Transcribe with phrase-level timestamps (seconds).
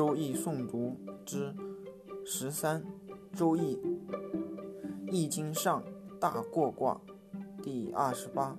[0.00, 1.54] 周易诵读之
[2.24, 2.82] 十三，
[3.34, 3.78] 周易
[5.12, 5.84] 易经上
[6.18, 6.98] 大过卦
[7.62, 8.56] 第二十八。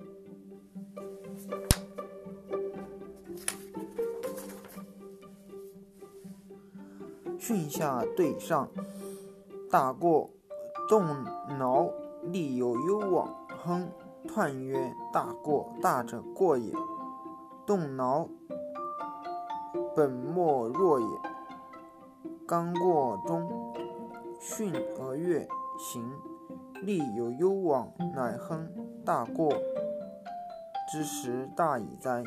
[7.40, 8.68] 巽下对上，
[9.68, 10.30] 大过，
[10.88, 11.04] 动
[11.58, 11.90] 挠，
[12.22, 13.34] 利有攸往。
[13.48, 13.90] 亨，
[14.28, 16.72] 彖曰：大过，大者过也。
[17.66, 18.28] 动挠，
[19.96, 21.31] 本末若也。
[22.52, 23.48] 刚过中，
[24.38, 25.48] 巽而月
[25.78, 26.06] 行，
[26.82, 28.70] 利有攸往，乃亨。
[29.06, 29.50] 大过
[30.86, 32.22] 之时，大矣哉！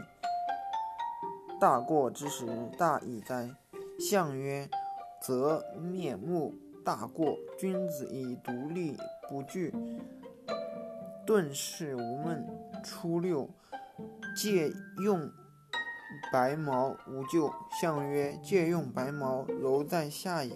[1.60, 3.52] 大过之时，大矣哉！
[4.00, 4.68] 象曰。
[5.22, 8.98] 则面目大过，君子以独立
[9.30, 9.72] 不惧，
[11.24, 12.44] 顿世无闷。
[12.84, 13.48] 初六，
[14.36, 14.72] 借
[15.04, 15.30] 用
[16.32, 17.54] 白毛无咎。
[17.82, 20.54] 相曰：借用白毛，楼在下也。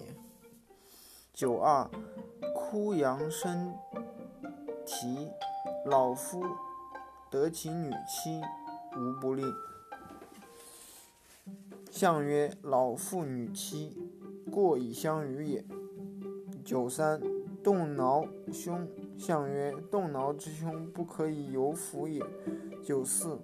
[1.34, 1.90] 九二，
[2.56, 3.74] 枯杨生
[4.86, 5.30] 啼，
[5.86, 6.44] 老夫
[7.30, 8.42] 得其女妻，
[8.98, 9.44] 无不利。
[11.90, 13.98] 相曰：老妇女妻。
[14.52, 15.64] 过以相与也。
[16.66, 17.22] 九三，
[17.64, 18.88] 动挠凶。
[19.18, 22.26] 相曰：动挠之凶，不可以有辅也。
[22.84, 23.40] 九四，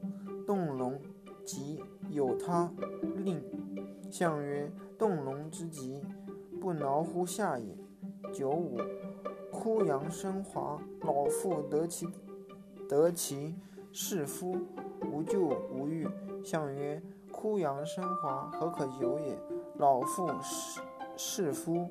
[0.48, 1.00] 动龙
[1.46, 2.72] 吉，有他
[3.18, 3.44] 令。
[4.10, 6.02] 相曰：动龙之极，
[6.62, 7.78] 不挠乎下也。
[8.34, 8.78] 九五，
[9.52, 12.08] 枯杨生华，老妇得其
[12.88, 13.56] 得其
[13.92, 14.58] 士夫，
[15.12, 15.40] 无咎
[15.72, 16.08] 无欲。
[16.44, 19.38] 相曰：枯杨生华，何可久也？
[19.78, 20.82] 老妇是。
[21.18, 21.90] 弑夫，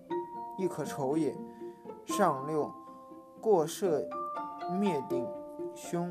[0.59, 1.35] 亦可愁也。
[2.05, 2.71] 上六，
[3.41, 4.07] 过射
[4.79, 5.27] 灭顶，
[5.75, 6.07] 凶，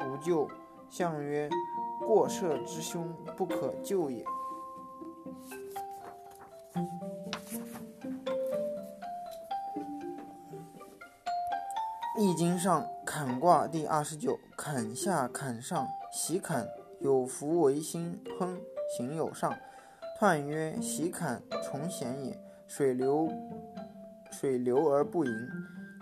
[0.00, 0.48] 无咎。
[0.88, 1.50] 相曰：
[2.06, 4.24] 过射之凶，不可救也。
[12.16, 16.68] 易经上坎卦第二十九，坎下坎上，喜坎，
[17.00, 18.60] 有福为心，亨，
[18.96, 19.52] 行有上。
[20.20, 22.38] 彖曰：喜坎，重险也。
[22.66, 23.28] 水流，
[24.30, 25.32] 水流而不盈，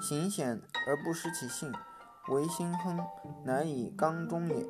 [0.00, 1.72] 行险而不失其性，
[2.28, 2.98] 为心亨，
[3.44, 4.66] 乃以刚中也。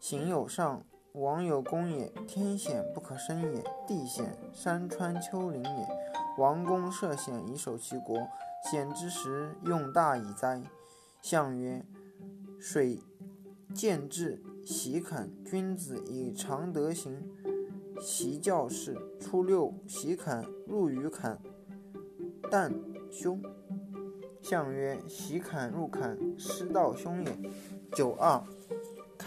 [0.00, 0.82] 行有上，
[1.12, 2.12] 王有功也。
[2.26, 5.88] 天险不可生也，地险山川丘陵也。
[6.38, 8.28] 王公涉险以守其国，
[8.70, 10.62] 险之时用大矣哉！
[11.20, 11.84] 象曰：
[12.60, 13.00] 水
[13.74, 15.28] 见至，喜坎。
[15.44, 17.28] 君子以常德行。
[18.00, 18.96] 习教士。
[19.18, 21.40] 初六，喜坎，入于坎，
[22.44, 22.72] 旦
[23.10, 23.42] 凶。
[24.40, 27.38] 象曰：喜坎入坎，失道凶也。
[27.92, 28.40] 九二，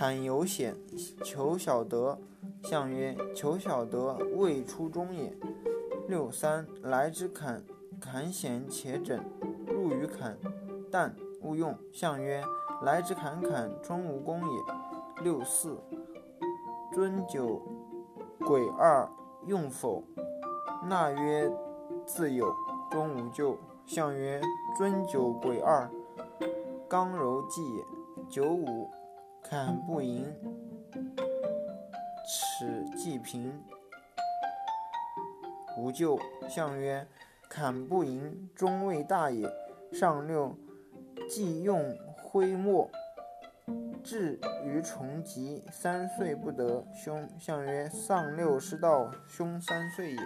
[0.02, 0.76] 坎有险，
[1.24, 2.18] 求小得。
[2.64, 5.32] 象曰：求小得，未出中也。
[6.08, 7.64] 六三，来之坎，
[8.00, 9.24] 坎险且枕，
[9.68, 10.36] 入于坎，
[10.92, 11.12] 旦
[11.44, 11.78] 勿用。
[11.94, 12.44] 象曰：
[12.82, 15.24] 来之坎坎，终无功也。
[15.24, 15.78] 六四，
[16.92, 17.62] 尊九。
[18.40, 19.08] 鬼二
[19.46, 20.04] 用否？
[20.84, 21.48] 纳曰：
[22.08, 22.52] 自有，
[22.90, 23.56] 终无咎。
[23.86, 24.42] 象曰：
[24.76, 25.88] 尊九鬼二，
[26.90, 27.84] 刚柔济也。
[28.28, 28.90] 九五，
[29.44, 30.34] 坎不盈，
[32.26, 33.62] 此既平，
[35.78, 36.18] 无咎。
[36.50, 37.06] 象曰：
[37.50, 39.50] 坎不盈，终未大也。
[39.92, 40.56] 上六，
[41.30, 42.90] 既用灰墨。
[44.04, 46.86] 至于重疾，三岁不得。
[46.94, 47.28] 凶。
[47.38, 50.22] 相曰：上六失道，凶三岁也。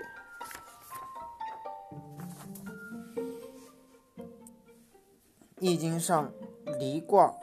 [5.60, 6.32] 易经上
[6.80, 7.34] 离卦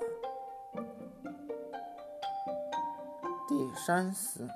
[3.82, 4.46] 第三十。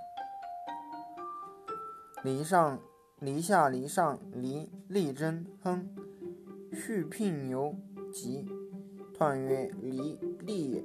[2.22, 2.78] 离上，
[3.18, 5.84] 离下，离上，离利贞，亨。
[6.72, 7.74] 续聘牛，
[8.12, 8.46] 吉。
[9.18, 10.84] 彖曰：离利也。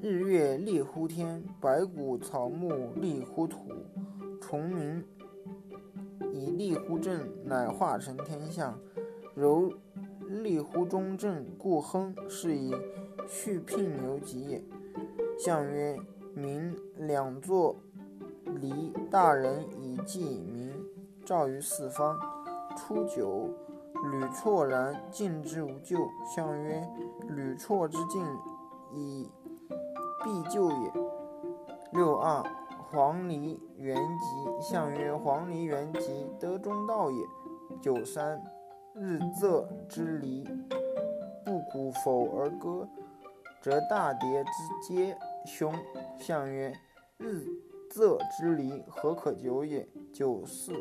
[0.00, 3.58] 日月丽乎天，白谷草木丽乎土，
[4.40, 5.04] 虫鸣
[6.32, 8.78] 以利乎正，乃化成天下。
[9.34, 9.72] 柔
[10.28, 12.14] 利乎中正，故亨。
[12.28, 12.72] 是以
[13.26, 14.62] 续聘牛吉也。
[15.36, 15.98] 象曰：
[16.34, 17.76] 民两作
[18.44, 20.72] 离，大人以济民，
[21.24, 22.18] 照于四方。
[22.76, 23.50] 初九，
[24.10, 25.98] 履错然，敬之无咎。
[26.34, 26.88] 象曰：
[27.28, 28.24] 履错之敬，
[28.92, 29.30] 以
[30.22, 30.92] 必救也。
[31.92, 32.42] 六二，
[32.90, 34.68] 黄鹂元吉。
[34.70, 37.18] 象曰：黄鹂元吉，得中道也。
[37.80, 38.40] 九三，
[38.94, 40.44] 日昃之离，
[41.44, 42.88] 不鼓否而歌，
[43.60, 44.50] 则大蝶之
[44.94, 45.72] 嗟凶。
[46.18, 46.72] 象曰：
[47.18, 47.46] 日
[47.90, 49.88] 昃之离，何可久也。
[50.12, 50.72] 九四，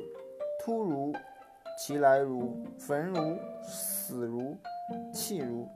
[0.59, 1.13] 突如
[1.77, 4.57] 其来如，焚如，死如，
[5.13, 5.67] 弃如。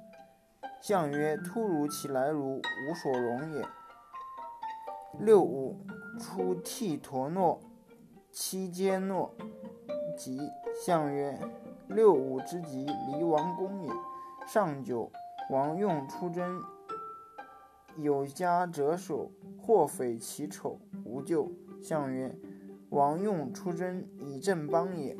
[0.81, 3.65] 象曰：突如其来如，无所容也。
[5.19, 5.77] 六五
[6.19, 7.61] 出涕陀诺，
[8.31, 9.33] 七阶诺，
[10.17, 10.39] 吉。
[10.83, 11.39] 象曰：
[11.87, 13.89] 六五之吉，离王宫也。
[14.45, 15.09] 上九
[15.49, 16.59] 王用出征，
[17.97, 21.51] 有家者守，或匪其丑，无咎。
[21.81, 22.35] 象曰：
[22.89, 25.17] 王用出征，以正邦也。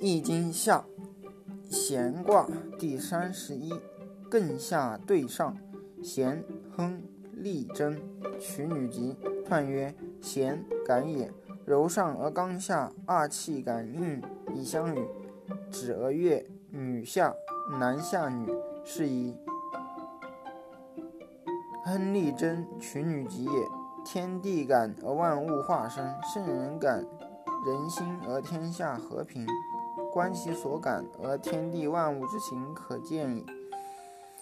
[0.00, 0.84] 易经下
[1.68, 2.48] 乾卦
[2.78, 3.72] 第三十一，
[4.30, 5.56] 艮下对上，
[6.02, 7.02] 咸亨
[7.32, 8.00] 利贞，
[8.38, 9.16] 取女吉。
[9.48, 11.32] 彖曰：咸，感也。
[11.66, 14.22] 柔上而刚下，二气感应
[14.54, 15.04] 以相与。
[15.70, 17.34] 子而月，女下，
[17.78, 18.52] 男下女，
[18.84, 19.36] 是以
[21.84, 23.50] 亨利贞，取女吉也。
[24.04, 27.04] 天地感而万物化生，圣人感
[27.66, 29.46] 人心而天下和平。
[30.12, 33.44] 观其所感，而天地万物之情可见矣。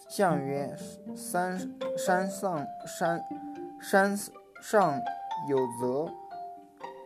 [0.09, 0.77] 象曰：
[1.17, 1.59] 山
[1.99, 3.21] 山上山
[3.81, 4.17] 山
[4.63, 5.01] 上
[5.49, 6.13] 有泽，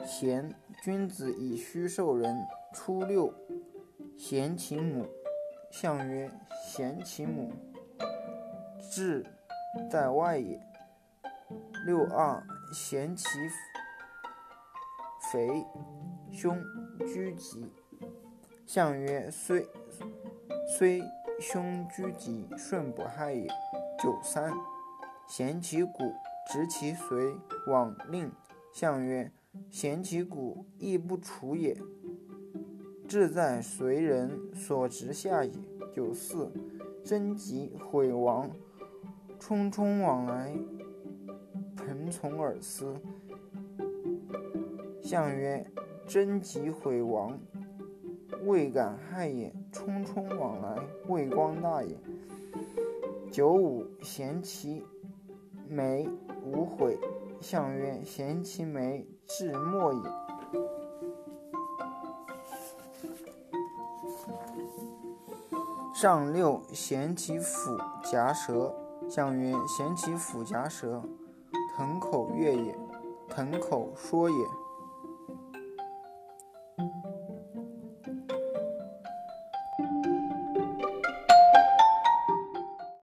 [0.05, 2.46] 贤君子以虚受人。
[2.73, 3.32] 初六，
[4.22, 5.06] 贤其母。
[5.70, 6.31] 象曰：
[6.62, 7.50] 贤其母，
[8.78, 9.25] 志
[9.90, 10.61] 在外也。
[11.87, 13.26] 六二，贤其
[15.32, 15.64] 肥，
[16.31, 16.62] 兄
[16.99, 17.72] 居吉。
[18.67, 19.67] 象曰：虽
[20.76, 21.02] 虽
[21.40, 23.49] 凶居吉，顺不害也。
[23.99, 24.52] 九三，
[25.26, 26.12] 咸其骨，
[26.52, 27.38] 直其髓，
[27.69, 28.31] 往令。
[28.70, 29.32] 象曰：
[29.70, 31.75] 贤其骨，亦不处也。
[33.11, 35.51] 志在随人所直下也。
[35.93, 36.49] 九四，
[37.03, 38.49] 贞吉，毁亡，
[39.41, 40.57] 匆匆往来，
[41.75, 42.95] 朋从尔思。
[45.03, 45.67] 象曰：
[46.07, 47.37] 贞吉，毁亡。
[48.45, 51.97] 未敢害也，匆匆往来，未光大也。
[53.33, 54.85] 九五，咸其
[55.69, 56.09] 眉，
[56.45, 56.97] 无悔。
[57.41, 60.19] 象曰：咸其眉，至末也。
[66.00, 68.75] 上六，咸其腹，夹舌。
[69.06, 71.02] 象曰：咸其腹，夹舌，
[71.76, 72.75] 腾口悦也，
[73.29, 74.37] 腾口说也。